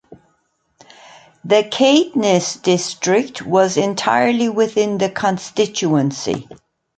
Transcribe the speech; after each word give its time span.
The 1.45 1.63
Caithness 1.69 2.55
district 2.63 3.43
was 3.43 3.77
entirely 3.77 4.49
within 4.49 4.97
the 4.97 5.11
constituency. 5.11 6.47